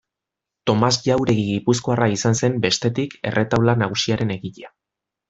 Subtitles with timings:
[0.69, 4.73] Tomas Jauregi gipuzkoarra izan zen, bestetik, erretaula nagusiaren egilea.